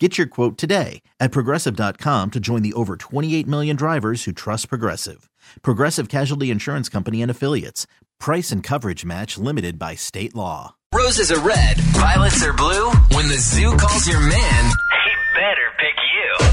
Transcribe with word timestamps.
Get 0.00 0.18
your 0.18 0.26
quote 0.26 0.58
today 0.58 1.02
at 1.20 1.30
progressive.com 1.30 2.32
to 2.32 2.40
join 2.40 2.62
the 2.62 2.72
over 2.72 2.96
28 2.96 3.46
million 3.46 3.76
drivers 3.76 4.24
who 4.24 4.32
trust 4.32 4.68
Progressive. 4.68 5.30
Progressive 5.62 6.08
Casualty 6.08 6.50
Insurance 6.50 6.88
Company 6.88 7.22
and 7.22 7.30
Affiliates. 7.30 7.86
Price 8.18 8.50
and 8.50 8.60
coverage 8.60 9.04
match 9.04 9.38
limited 9.38 9.78
by 9.78 9.94
state 9.94 10.34
law. 10.34 10.74
Roses 10.92 11.30
are 11.30 11.40
red, 11.46 11.78
violets 11.94 12.44
are 12.44 12.52
blue. 12.52 12.90
When 13.14 13.28
the 13.28 13.38
zoo 13.38 13.76
calls 13.76 14.08
your 14.08 14.20
man, 14.20 14.64
He 14.64 15.12
better 15.34 15.70
pick. 15.78 16.03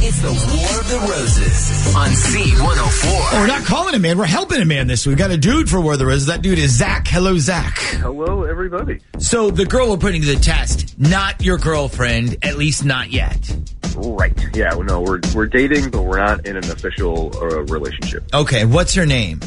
It's 0.02 0.20
the 0.22 0.32
War 0.32 0.80
of 0.80 0.88
the 0.90 1.00
Roses 1.12 1.96
on 1.96 2.10
C104. 2.10 3.34
Oh, 3.34 3.40
we're 3.40 3.48
not 3.48 3.64
calling 3.66 3.96
a 3.96 4.00
man. 4.00 4.18
We're 4.18 4.26
helping 4.26 4.62
a 4.62 4.66
man 4.66 4.88
this 4.88 5.06
week. 5.06 5.16
We 5.16 5.20
got 5.20 5.32
a 5.32 5.38
dude 5.38 5.70
for 5.70 5.80
Where 5.80 5.98
There 5.98 6.10
Is. 6.10 6.28
That 6.28 6.42
dude 6.42 6.60
is 6.60 6.78
Zach. 6.78 7.08
Hello, 7.08 7.38
Zach. 7.38 7.78
Hello, 7.78 8.44
everybody. 8.44 9.00
So 9.20 9.52
the 9.52 9.66
girl 9.66 9.90
we're 9.90 9.98
putting 9.98 10.22
to 10.22 10.36
the 10.36 10.40
test, 10.42 11.00
not 11.00 11.44
your 11.44 11.58
girlfriend, 11.58 12.38
at 12.44 12.58
least 12.58 12.86
not 12.86 13.12
yet. 13.12 13.56
Right. 13.96 14.34
Yeah, 14.56 14.70
no, 14.76 15.02
we're 15.02 15.20
we're 15.36 15.48
dating, 15.48 15.90
but 15.90 16.04
we're 16.04 16.18
not 16.18 16.46
in 16.46 16.56
an 16.56 16.70
official 16.72 17.36
uh, 17.38 17.64
relationship. 17.64 18.24
Okay, 18.34 18.66
what's 18.66 18.94
her 18.96 19.06
name? 19.06 19.40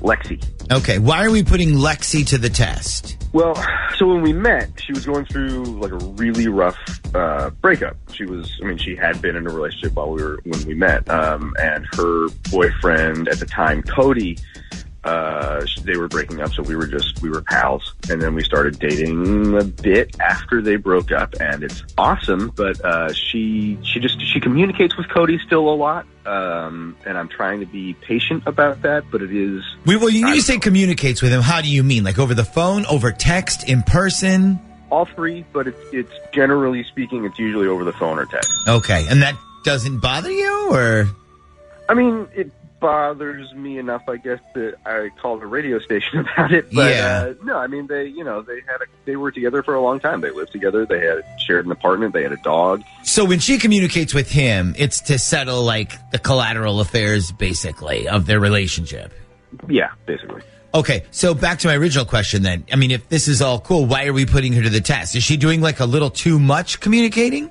Lexi. 0.00 0.42
Okay, 0.72 0.98
why 0.98 1.24
are 1.24 1.30
we 1.30 1.42
putting 1.42 1.70
Lexi 1.70 2.26
to 2.28 2.38
the 2.38 2.50
test? 2.50 3.16
Well, 3.32 3.54
so 3.96 4.06
when 4.06 4.22
we 4.22 4.32
met, 4.32 4.70
she 4.80 4.92
was 4.92 5.06
going 5.06 5.24
through 5.24 5.64
like 5.64 5.92
a 5.92 6.04
really 6.16 6.48
rough 6.48 6.78
uh, 7.14 7.50
breakup. 7.60 7.96
She 8.12 8.24
was, 8.24 8.58
I 8.62 8.66
mean, 8.66 8.78
she 8.78 8.94
had 8.94 9.22
been 9.22 9.36
in 9.36 9.46
a 9.46 9.50
relationship 9.50 9.94
while 9.94 10.10
we 10.10 10.22
were 10.22 10.40
when 10.44 10.66
we 10.66 10.74
met, 10.74 11.08
um, 11.08 11.54
and 11.58 11.86
her 11.94 12.28
boyfriend 12.50 13.28
at 13.28 13.38
the 13.40 13.46
time, 13.46 13.82
Cody. 13.82 14.38
Uh, 15.06 15.64
they 15.84 15.96
were 15.96 16.08
breaking 16.08 16.40
up, 16.40 16.52
so 16.52 16.62
we 16.62 16.74
were 16.74 16.86
just 16.86 17.22
we 17.22 17.30
were 17.30 17.40
pals, 17.42 17.94
and 18.10 18.20
then 18.20 18.34
we 18.34 18.42
started 18.42 18.78
dating 18.80 19.56
a 19.56 19.62
bit 19.62 20.16
after 20.20 20.60
they 20.60 20.74
broke 20.74 21.12
up, 21.12 21.34
and 21.40 21.62
it's 21.62 21.84
awesome. 21.96 22.48
But 22.56 22.84
uh, 22.84 23.12
she 23.12 23.78
she 23.82 24.00
just 24.00 24.20
she 24.20 24.40
communicates 24.40 24.96
with 24.96 25.08
Cody 25.08 25.38
still 25.46 25.68
a 25.68 25.76
lot, 25.76 26.06
um, 26.26 26.96
and 27.06 27.16
I'm 27.16 27.28
trying 27.28 27.60
to 27.60 27.66
be 27.66 27.94
patient 27.94 28.42
about 28.46 28.82
that. 28.82 29.04
But 29.12 29.22
it 29.22 29.32
is 29.32 29.62
We, 29.84 29.96
well, 29.96 30.08
you, 30.10 30.26
you 30.28 30.40
say 30.40 30.54
know. 30.54 30.60
communicates 30.60 31.22
with 31.22 31.32
him. 31.32 31.40
How 31.40 31.60
do 31.60 31.68
you 31.70 31.84
mean? 31.84 32.02
Like 32.02 32.18
over 32.18 32.34
the 32.34 32.44
phone, 32.44 32.84
over 32.86 33.12
text, 33.12 33.68
in 33.68 33.82
person? 33.84 34.58
all 34.90 35.04
three, 35.04 35.44
but 35.52 35.66
it's 35.66 35.80
it's 35.92 36.12
generally 36.32 36.84
speaking, 36.84 37.24
it's 37.24 37.38
usually 37.38 37.66
over 37.66 37.82
the 37.84 37.92
phone 37.92 38.18
or 38.18 38.26
text. 38.26 38.50
Okay, 38.68 39.04
and 39.08 39.22
that 39.22 39.36
doesn't 39.64 39.98
bother 40.00 40.30
you, 40.30 40.68
or 40.72 41.08
I 41.88 41.94
mean, 41.94 42.26
it 42.34 42.50
bothers 42.80 43.52
me 43.54 43.78
enough, 43.78 44.02
I 44.08 44.16
guess, 44.16 44.40
that 44.54 44.74
I 44.84 45.10
called 45.20 45.42
a 45.42 45.46
radio 45.46 45.78
station 45.78 46.18
about 46.34 46.52
it. 46.52 46.66
But 46.72 46.94
Yeah. 46.94 47.26
uh, 47.30 47.44
no, 47.44 47.56
I 47.58 47.66
mean, 47.66 47.86
they 47.86 48.06
you 48.06 48.24
know 48.24 48.42
they 48.42 48.56
had 48.66 48.80
a, 48.82 48.86
they 49.04 49.16
were 49.16 49.30
together 49.30 49.62
for 49.62 49.74
a 49.74 49.80
long 49.80 50.00
time. 50.00 50.20
They 50.20 50.30
lived 50.30 50.52
together. 50.52 50.86
They 50.86 51.00
had 51.00 51.24
shared 51.46 51.66
an 51.66 51.72
apartment. 51.72 52.12
They 52.12 52.22
had 52.22 52.32
a 52.32 52.36
dog. 52.42 52.82
so 53.04 53.24
when 53.24 53.38
she 53.38 53.58
communicates 53.58 54.12
with 54.14 54.30
him, 54.30 54.74
it's 54.78 55.00
to 55.02 55.18
settle 55.18 55.62
like 55.64 55.92
the 56.10 56.18
collateral 56.18 56.80
affairs, 56.80 57.32
basically, 57.32 58.08
of 58.08 58.26
their 58.26 58.40
relationship. 58.40 59.12
Yeah, 59.68 59.90
basically. 60.06 60.42
Okay, 60.74 61.04
so 61.10 61.32
back 61.32 61.60
to 61.60 61.68
my 61.68 61.74
original 61.76 62.04
question 62.04 62.42
then. 62.42 62.66
I 62.70 62.76
mean, 62.76 62.90
if 62.90 63.08
this 63.08 63.28
is 63.28 63.40
all 63.40 63.58
cool, 63.60 63.86
why 63.86 64.04
are 64.06 64.12
we 64.12 64.26
putting 64.26 64.52
her 64.52 64.62
to 64.62 64.68
the 64.68 64.82
test? 64.82 65.16
Is 65.16 65.22
she 65.22 65.38
doing 65.38 65.62
like 65.62 65.80
a 65.80 65.86
little 65.86 66.10
too 66.10 66.38
much 66.38 66.80
communicating? 66.80 67.50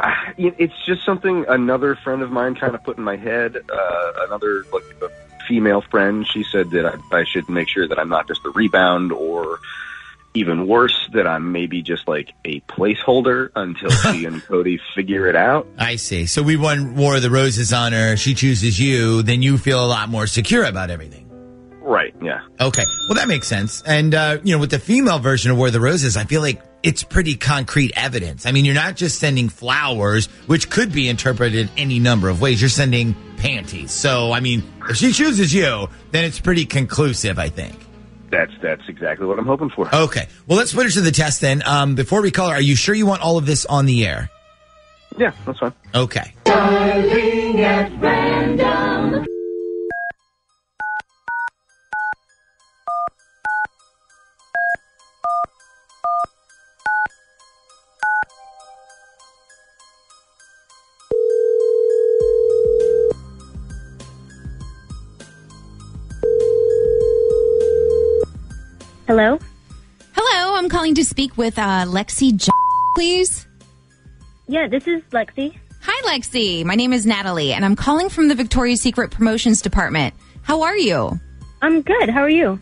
It- 0.38 0.54
it's 0.58 0.74
just 0.86 1.04
something 1.04 1.44
another 1.48 1.94
friend 1.96 2.22
of 2.22 2.30
mine 2.30 2.54
kind 2.54 2.74
of 2.74 2.82
put 2.84 2.98
in 2.98 3.04
my 3.04 3.16
head. 3.16 3.56
Uh, 3.56 4.12
another 4.26 4.64
like 4.72 4.84
a 5.02 5.08
female 5.48 5.80
friend, 5.80 6.26
she 6.26 6.42
said 6.44 6.70
that 6.72 6.84
I, 7.12 7.18
I 7.18 7.24
should 7.24 7.48
make 7.48 7.68
sure 7.68 7.86
that 7.88 7.98
I'm 7.98 8.08
not 8.08 8.26
just 8.28 8.44
a 8.44 8.50
rebound, 8.50 9.12
or 9.12 9.60
even 10.34 10.66
worse, 10.66 11.08
that 11.14 11.26
I'm 11.26 11.52
maybe 11.52 11.80
just 11.82 12.06
like 12.08 12.32
a 12.44 12.60
placeholder 12.62 13.50
until 13.56 13.88
she 14.12 14.24
and 14.26 14.42
Cody 14.44 14.78
figure 14.94 15.26
it 15.28 15.36
out. 15.36 15.66
I 15.78 15.96
see. 15.96 16.26
So 16.26 16.42
we 16.42 16.56
won 16.56 16.94
War 16.96 17.16
of 17.16 17.22
the 17.22 17.30
Roses 17.30 17.72
on 17.72 17.92
her. 17.92 18.16
She 18.16 18.34
chooses 18.34 18.78
you. 18.78 19.22
Then 19.22 19.40
you 19.40 19.56
feel 19.56 19.82
a 19.82 19.86
lot 19.86 20.08
more 20.10 20.26
secure 20.26 20.64
about 20.64 20.90
everything. 20.90 21.25
Right? 22.58 22.60
Yeah. 22.60 22.66
Okay. 22.66 22.84
Well, 23.08 23.16
that 23.16 23.28
makes 23.28 23.46
sense. 23.46 23.82
And, 23.82 24.14
uh, 24.14 24.38
you 24.42 24.54
know, 24.54 24.60
with 24.60 24.70
the 24.70 24.78
female 24.78 25.18
version 25.18 25.50
of 25.50 25.56
War 25.58 25.68
of 25.68 25.72
the 25.72 25.80
Roses, 25.80 26.16
I 26.16 26.24
feel 26.24 26.40
like 26.40 26.62
it's 26.82 27.02
pretty 27.02 27.36
concrete 27.36 27.92
evidence. 27.96 28.46
I 28.46 28.52
mean, 28.52 28.64
you're 28.64 28.74
not 28.74 28.96
just 28.96 29.18
sending 29.18 29.48
flowers, 29.48 30.26
which 30.46 30.70
could 30.70 30.92
be 30.92 31.08
interpreted 31.08 31.70
any 31.76 31.98
number 31.98 32.28
of 32.28 32.40
ways. 32.40 32.60
You're 32.60 32.68
sending 32.68 33.14
panties. 33.36 33.92
So, 33.92 34.32
I 34.32 34.40
mean, 34.40 34.62
if 34.88 34.96
she 34.96 35.12
chooses 35.12 35.52
you, 35.52 35.88
then 36.12 36.24
it's 36.24 36.38
pretty 36.38 36.64
conclusive, 36.66 37.38
I 37.38 37.48
think. 37.48 37.74
That's 38.30 38.52
that's 38.60 38.82
exactly 38.88 39.26
what 39.26 39.38
I'm 39.38 39.46
hoping 39.46 39.70
for. 39.70 39.92
Okay. 39.94 40.26
Well, 40.46 40.58
let's 40.58 40.72
put 40.72 40.84
her 40.84 40.90
to 40.90 41.00
the 41.00 41.12
test 41.12 41.40
then. 41.40 41.62
Um, 41.64 41.94
before 41.94 42.22
we 42.22 42.30
call 42.30 42.50
her, 42.50 42.56
are 42.56 42.60
you 42.60 42.74
sure 42.74 42.94
you 42.94 43.06
want 43.06 43.22
all 43.22 43.38
of 43.38 43.46
this 43.46 43.64
on 43.66 43.86
the 43.86 44.06
air? 44.06 44.30
Yeah, 45.16 45.32
that's 45.46 45.58
fine. 45.58 45.72
Okay. 45.94 46.34
Hello? 69.06 69.38
Hello, 70.16 70.56
I'm 70.56 70.68
calling 70.68 70.96
to 70.96 71.04
speak 71.04 71.36
with 71.36 71.60
uh, 71.60 71.84
Lexi, 71.86 72.34
J- 72.34 72.50
please. 72.96 73.46
Yeah, 74.48 74.66
this 74.66 74.88
is 74.88 75.00
Lexi. 75.12 75.56
Hi, 75.82 76.18
Lexi. 76.18 76.64
My 76.64 76.74
name 76.74 76.92
is 76.92 77.06
Natalie, 77.06 77.52
and 77.52 77.64
I'm 77.64 77.76
calling 77.76 78.08
from 78.08 78.26
the 78.26 78.34
Victoria's 78.34 78.80
Secret 78.80 79.12
Promotions 79.12 79.62
Department. 79.62 80.12
How 80.42 80.62
are 80.62 80.76
you? 80.76 81.20
I'm 81.62 81.82
good. 81.82 82.10
How 82.10 82.22
are 82.22 82.28
you? 82.28 82.58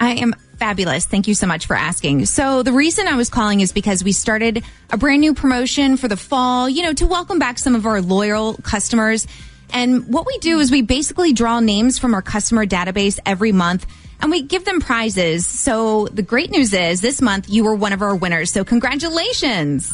I 0.00 0.14
am 0.14 0.34
fabulous. 0.58 1.06
Thank 1.06 1.28
you 1.28 1.34
so 1.34 1.46
much 1.46 1.66
for 1.66 1.76
asking. 1.76 2.26
So, 2.26 2.64
the 2.64 2.72
reason 2.72 3.06
I 3.06 3.14
was 3.14 3.30
calling 3.30 3.60
is 3.60 3.70
because 3.70 4.02
we 4.02 4.10
started 4.10 4.64
a 4.90 4.96
brand 4.96 5.20
new 5.20 5.32
promotion 5.32 5.96
for 5.96 6.08
the 6.08 6.16
fall, 6.16 6.68
you 6.68 6.82
know, 6.82 6.92
to 6.94 7.06
welcome 7.06 7.38
back 7.38 7.56
some 7.56 7.76
of 7.76 7.86
our 7.86 8.02
loyal 8.02 8.54
customers. 8.54 9.28
And 9.72 10.12
what 10.12 10.26
we 10.26 10.38
do 10.38 10.58
is 10.58 10.72
we 10.72 10.82
basically 10.82 11.32
draw 11.32 11.60
names 11.60 12.00
from 12.00 12.14
our 12.14 12.22
customer 12.22 12.66
database 12.66 13.20
every 13.24 13.52
month 13.52 13.86
and 14.20 14.30
we 14.30 14.42
give 14.42 14.64
them 14.64 14.80
prizes. 14.80 15.46
So, 15.46 16.06
the 16.08 16.22
great 16.22 16.50
news 16.50 16.72
is 16.72 17.00
this 17.00 17.20
month 17.20 17.48
you 17.48 17.64
were 17.64 17.74
one 17.74 17.92
of 17.92 18.02
our 18.02 18.14
winners. 18.14 18.52
So, 18.52 18.64
congratulations. 18.64 19.92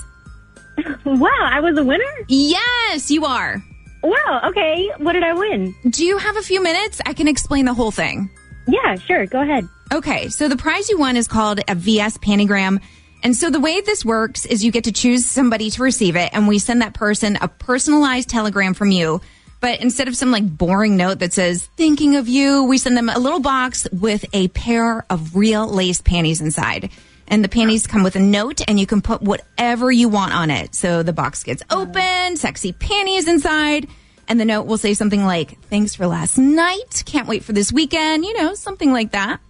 Wow, 1.05 1.29
I 1.43 1.61
was 1.61 1.77
a 1.77 1.85
winner? 1.85 2.05
Yes, 2.29 3.11
you 3.11 3.25
are. 3.25 3.63
Wow, 4.03 4.41
okay. 4.45 4.91
What 4.99 5.13
did 5.13 5.25
I 5.25 5.35
win? 5.35 5.75
Do 5.91 6.07
you 6.07 6.17
have 6.19 6.37
a 6.37 6.43
few 6.43 6.63
minutes? 6.63 7.01
I 7.05 7.13
can 7.13 7.29
explain 7.29 7.65
the 7.65 7.75
whole 7.75 7.91
thing. 7.91 8.31
Yeah, 8.67 8.95
sure. 8.95 9.27
Go 9.27 9.43
ahead. 9.43 9.69
Okay, 9.93 10.29
so 10.29 10.49
the 10.49 10.57
prize 10.57 10.89
you 10.89 10.99
won 10.99 11.17
is 11.17 11.27
called 11.27 11.61
a 11.69 11.75
VS 11.75 12.19
Panigram. 12.19 12.81
And 13.23 13.37
so 13.37 13.51
the 13.51 13.61
way 13.61 13.81
this 13.81 14.05
works 14.05 14.47
is 14.47 14.65
you 14.65 14.71
get 14.71 14.85
to 14.85 14.93
choose 14.93 15.27
somebody 15.27 15.71
to 15.73 15.83
receive 15.83 16.17
it, 16.17 16.31
and 16.33 16.49
we 16.49 16.59
send 16.59 16.81
that 16.81 16.95
person 16.95 17.37
a 17.41 17.49
personalized 17.49 18.31
telegram 18.31 18.73
from 18.73 18.91
you. 18.91 19.21
But 19.61 19.81
instead 19.81 20.09
of 20.09 20.17
some 20.17 20.31
like 20.31 20.47
boring 20.57 20.97
note 20.97 21.19
that 21.19 21.33
says, 21.33 21.69
thinking 21.77 22.17
of 22.17 22.29
you, 22.29 22.65
we 22.65 22.79
send 22.79 22.97
them 22.97 23.09
a 23.09 23.19
little 23.19 23.41
box 23.41 23.87
with 23.93 24.25
a 24.33 24.49
pair 24.49 25.05
of 25.11 25.37
real 25.37 25.69
lace 25.69 26.01
panties 26.01 26.41
inside. 26.41 26.91
And 27.29 27.45
the 27.45 27.49
panties 27.49 27.87
come 27.87 28.03
with 28.03 28.17
a 28.17 28.21
note, 28.21 28.61
and 28.67 28.81
you 28.81 28.87
can 28.87 29.03
put 29.03 29.23
whatever 29.23 29.93
you 29.93 30.09
want 30.09 30.33
on 30.33 30.51
it. 30.51 30.75
So 30.75 31.05
the 31.05 31.13
box 31.13 31.45
gets 31.45 31.63
open, 31.71 32.37
sexy 32.37 32.73
panties 32.73 33.29
inside. 33.29 33.87
And 34.27 34.41
the 34.41 34.45
note 34.45 34.67
will 34.67 34.79
say 34.79 34.95
something 34.95 35.25
like, 35.25 35.61
thanks 35.63 35.95
for 35.95 36.07
last 36.07 36.39
night. 36.39 37.05
Can't 37.07 37.29
wait 37.29 37.45
for 37.45 37.53
this 37.53 37.73
weekend. 37.73 38.25
You 38.25 38.37
know, 38.37 38.55
something 38.55 38.93
like 38.93 39.13
that. 39.13 39.41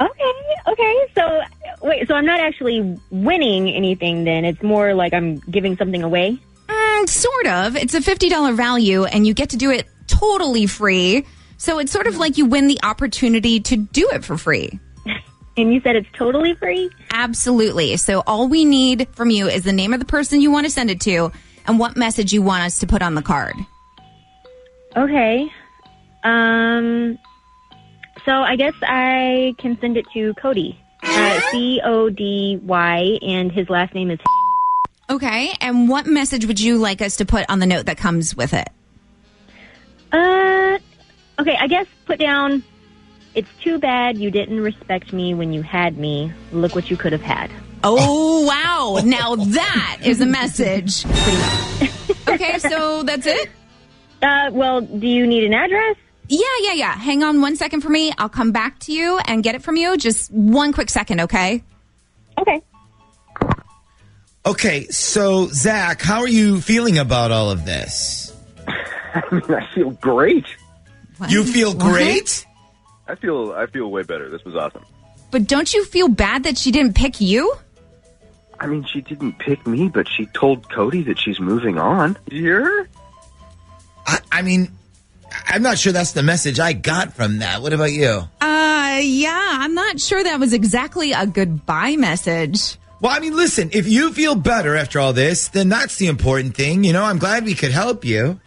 Okay, 0.00 0.32
okay. 0.66 1.06
So, 1.14 1.40
wait, 1.82 2.08
so 2.08 2.14
I'm 2.14 2.26
not 2.26 2.40
actually 2.40 2.98
winning 3.10 3.70
anything 3.70 4.24
then. 4.24 4.44
It's 4.44 4.62
more 4.62 4.94
like 4.94 5.14
I'm 5.14 5.38
giving 5.40 5.76
something 5.76 6.02
away? 6.02 6.38
Sort 7.06 7.46
of. 7.46 7.76
It's 7.76 7.94
a 7.94 8.00
$50 8.00 8.56
value 8.56 9.04
and 9.04 9.26
you 9.26 9.34
get 9.34 9.50
to 9.50 9.56
do 9.56 9.70
it 9.70 9.86
totally 10.06 10.66
free. 10.66 11.24
So 11.56 11.78
it's 11.78 11.92
sort 11.92 12.06
of 12.06 12.16
like 12.16 12.38
you 12.38 12.46
win 12.46 12.66
the 12.66 12.78
opportunity 12.82 13.60
to 13.60 13.76
do 13.76 14.08
it 14.12 14.24
for 14.24 14.36
free. 14.36 14.78
And 15.56 15.74
you 15.74 15.80
said 15.80 15.96
it's 15.96 16.06
totally 16.12 16.54
free? 16.54 16.88
Absolutely. 17.10 17.96
So 17.96 18.22
all 18.28 18.46
we 18.46 18.64
need 18.64 19.08
from 19.10 19.30
you 19.30 19.48
is 19.48 19.64
the 19.64 19.72
name 19.72 19.92
of 19.92 19.98
the 19.98 20.06
person 20.06 20.40
you 20.40 20.52
want 20.52 20.66
to 20.66 20.70
send 20.70 20.88
it 20.88 21.00
to 21.00 21.32
and 21.66 21.80
what 21.80 21.96
message 21.96 22.32
you 22.32 22.42
want 22.42 22.62
us 22.62 22.78
to 22.78 22.86
put 22.86 23.02
on 23.02 23.16
the 23.16 23.22
card. 23.22 23.56
Okay. 24.96 25.50
Um, 26.22 27.18
so 28.24 28.30
I 28.30 28.54
guess 28.54 28.74
I 28.82 29.52
can 29.58 29.76
send 29.80 29.96
it 29.96 30.06
to 30.14 30.32
Cody. 30.34 30.78
Uh, 31.02 31.40
C 31.50 31.80
O 31.84 32.08
D 32.08 32.60
Y, 32.62 33.18
and 33.22 33.50
his 33.50 33.68
last 33.68 33.94
name 33.94 34.12
is. 34.12 34.20
Okay. 35.10 35.54
And 35.60 35.88
what 35.88 36.06
message 36.06 36.46
would 36.46 36.60
you 36.60 36.76
like 36.78 37.00
us 37.00 37.16
to 37.16 37.24
put 37.24 37.46
on 37.48 37.58
the 37.58 37.66
note 37.66 37.86
that 37.86 37.96
comes 37.96 38.36
with 38.36 38.52
it? 38.54 38.68
Uh, 40.12 40.78
okay, 41.38 41.56
I 41.58 41.66
guess 41.68 41.86
put 42.06 42.18
down. 42.18 42.62
It's 43.34 43.48
too 43.62 43.78
bad 43.78 44.18
you 44.18 44.30
didn't 44.30 44.60
respect 44.60 45.12
me 45.12 45.34
when 45.34 45.52
you 45.52 45.62
had 45.62 45.98
me. 45.98 46.32
Look 46.52 46.74
what 46.74 46.90
you 46.90 46.96
could 46.96 47.12
have 47.12 47.22
had. 47.22 47.50
Oh, 47.84 48.44
wow. 48.44 49.00
Now 49.04 49.36
that 49.36 49.98
is 50.02 50.20
a 50.20 50.26
message. 50.26 51.04
okay, 52.28 52.58
so 52.58 53.02
that's 53.02 53.26
it? 53.26 53.50
Uh, 54.20 54.50
well, 54.52 54.80
do 54.80 55.06
you 55.06 55.26
need 55.26 55.44
an 55.44 55.54
address? 55.54 55.96
Yeah, 56.28 56.46
yeah, 56.60 56.72
yeah. 56.72 56.94
Hang 56.96 57.22
on 57.22 57.40
one 57.40 57.56
second 57.56 57.80
for 57.80 57.88
me. 57.88 58.12
I'll 58.18 58.28
come 58.28 58.52
back 58.52 58.78
to 58.80 58.92
you 58.92 59.18
and 59.26 59.42
get 59.42 59.54
it 59.54 59.62
from 59.62 59.76
you. 59.76 59.96
Just 59.96 60.30
one 60.32 60.72
quick 60.72 60.90
second, 60.90 61.20
okay? 61.20 61.62
Okay. 62.38 62.62
Okay, 64.48 64.86
so 64.88 65.46
Zach, 65.48 66.00
how 66.00 66.20
are 66.20 66.28
you 66.28 66.60
feeling 66.62 66.96
about 66.98 67.30
all 67.32 67.50
of 67.50 67.66
this? 67.66 68.32
I 68.66 69.22
mean, 69.30 69.42
I 69.54 69.66
feel 69.74 69.90
great. 69.90 70.46
You 71.28 71.44
feel 71.44 71.74
What? 71.74 71.78
great? 71.80 72.46
I 73.06 73.14
feel 73.14 73.52
I 73.52 73.66
feel 73.66 73.90
way 73.90 74.04
better. 74.04 74.30
This 74.30 74.42
was 74.44 74.54
awesome. 74.54 74.84
But 75.30 75.46
don't 75.46 75.72
you 75.74 75.84
feel 75.84 76.08
bad 76.08 76.44
that 76.44 76.56
she 76.56 76.70
didn't 76.70 76.94
pick 76.94 77.20
you? 77.20 77.54
I 78.58 78.66
mean, 78.66 78.86
she 78.90 79.02
didn't 79.02 79.38
pick 79.38 79.66
me, 79.66 79.88
but 79.88 80.08
she 80.08 80.24
told 80.26 80.70
Cody 80.72 81.02
that 81.02 81.18
she's 81.18 81.38
moving 81.38 81.78
on. 81.78 82.16
Did 82.28 82.36
you 82.38 82.42
hear 82.42 82.64
her? 82.64 82.88
I, 84.06 84.18
I 84.32 84.42
mean, 84.42 84.72
I'm 85.46 85.60
not 85.62 85.76
sure 85.78 85.92
that's 85.92 86.12
the 86.12 86.22
message 86.22 86.58
I 86.58 86.72
got 86.72 87.12
from 87.12 87.38
that. 87.40 87.60
What 87.60 87.74
about 87.74 87.92
you? 87.92 88.22
Uh, 88.40 88.98
yeah, 89.02 89.48
I'm 89.60 89.74
not 89.74 90.00
sure 90.00 90.24
that 90.24 90.40
was 90.40 90.54
exactly 90.54 91.12
a 91.12 91.26
goodbye 91.26 91.96
message. 91.96 92.78
Well, 93.00 93.12
I 93.12 93.20
mean, 93.20 93.36
listen, 93.36 93.70
if 93.72 93.86
you 93.86 94.12
feel 94.12 94.34
better 94.34 94.74
after 94.76 94.98
all 94.98 95.12
this, 95.12 95.48
then 95.48 95.68
that's 95.68 95.96
the 95.96 96.08
important 96.08 96.56
thing. 96.56 96.82
You 96.82 96.92
know, 96.92 97.04
I'm 97.04 97.18
glad 97.18 97.44
we 97.44 97.54
could 97.54 97.70
help 97.70 98.04
you. 98.04 98.40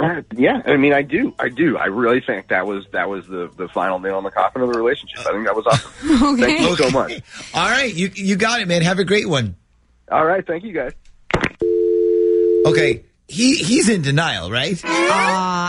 Uh, 0.00 0.22
yeah, 0.34 0.60
I 0.66 0.76
mean, 0.76 0.92
I 0.92 1.02
do, 1.02 1.32
I 1.38 1.48
do. 1.48 1.76
I 1.78 1.84
really 1.84 2.20
think 2.20 2.48
that 2.48 2.66
was 2.66 2.84
that 2.90 3.08
was 3.08 3.24
the 3.28 3.48
the 3.56 3.68
final 3.68 4.00
nail 4.00 4.18
in 4.18 4.24
the 4.24 4.32
coffin 4.32 4.60
of 4.62 4.72
the 4.72 4.76
relationship. 4.76 5.20
I 5.20 5.30
think 5.30 5.46
that 5.46 5.54
was 5.54 5.64
awesome. 5.66 6.34
Okay. 6.34 6.42
Thank 6.58 6.60
you 6.70 6.76
so 6.76 6.90
much. 6.90 7.12
All 7.54 7.68
right, 7.68 7.94
you 7.94 8.10
you 8.12 8.34
got 8.34 8.60
it, 8.60 8.66
man. 8.66 8.82
Have 8.82 8.98
a 8.98 9.04
great 9.04 9.28
one. 9.28 9.54
All 10.10 10.26
right, 10.26 10.46
thank 10.46 10.64
you 10.64 10.72
guys. 10.72 10.92
Okay, 12.66 13.04
he 13.28 13.54
he's 13.54 13.88
in 13.88 14.02
denial, 14.02 14.50
right? 14.50 14.78
Uh, 14.84 14.88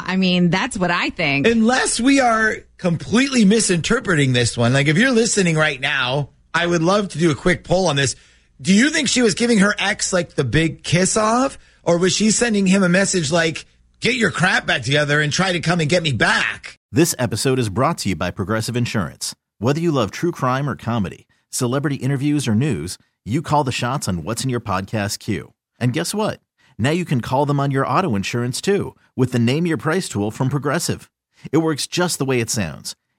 I 0.06 0.16
mean, 0.18 0.50
that's 0.50 0.78
what 0.78 0.92
I 0.92 1.12
think. 1.12 1.48
Unless 1.48 2.02
we 2.02 2.20
are 2.20 2.58
completely 2.78 3.46
misinterpreting 3.46 4.34
this 4.34 4.58
one. 4.58 4.74
Like 4.74 4.88
if 4.88 4.98
you're 4.98 5.12
listening 5.12 5.56
right 5.56 5.80
now, 5.80 6.32
I 6.54 6.68
would 6.68 6.84
love 6.84 7.10
to 7.10 7.18
do 7.18 7.32
a 7.32 7.36
quick 7.36 7.64
poll 7.64 7.88
on 7.88 7.96
this. 7.96 8.16
Do 8.62 8.74
you 8.74 8.90
think 8.90 9.10
she 9.10 9.22
was 9.22 9.34
giving 9.34 9.60
her 9.60 9.74
ex 9.78 10.14
like 10.14 10.36
the 10.36 10.44
big 10.44 10.84
kiss 10.84 11.18
off 11.18 11.58
or 11.84 11.98
was 11.98 12.14
she 12.14 12.32
sending 12.32 12.68
him 12.68 12.84
a 12.84 12.90
message 12.90 13.32
like 13.32 13.66
get 14.00 14.16
your 14.16 14.32
crap 14.32 14.66
back 14.66 14.84
together 14.84 15.20
and 15.20 15.34
try 15.34 15.52
to 15.52 15.60
come 15.60 15.80
and 15.80 15.90
get 15.90 16.04
me 16.04 16.12
back? 16.12 16.78
This 16.92 17.16
episode 17.18 17.60
is 17.60 17.70
brought 17.70 17.98
to 18.00 18.10
you 18.10 18.16
by 18.16 18.32
Progressive 18.32 18.78
Insurance. 18.78 19.36
Whether 19.58 19.80
you 19.82 19.92
love 19.92 20.12
true 20.12 20.32
crime 20.32 20.70
or 20.70 20.76
comedy, 20.76 21.28
celebrity 21.50 21.96
interviews 21.96 22.48
or 22.48 22.56
news, 22.56 22.98
you 23.26 23.42
call 23.42 23.64
the 23.64 23.72
shots 23.72 24.08
on 24.08 24.24
what's 24.24 24.44
in 24.44 24.50
your 24.50 24.60
podcast 24.60 25.20
queue. 25.20 25.54
And 25.80 25.94
guess 25.94 26.14
what? 26.14 26.40
Now 26.78 26.92
you 26.92 27.06
can 27.06 27.22
call 27.22 27.46
them 27.46 27.60
on 27.60 27.72
your 27.72 27.88
auto 27.88 28.16
insurance 28.16 28.62
too 28.62 28.96
with 29.16 29.32
the 29.32 29.40
Name 29.40 29.66
Your 29.66 29.78
Price 29.78 30.08
tool 30.08 30.30
from 30.30 30.50
Progressive. 30.50 31.10
It 31.52 31.58
works 31.58 31.88
just 31.88 32.20
the 32.20 32.26
way 32.26 32.40
it 32.40 32.50
sounds. 32.50 32.96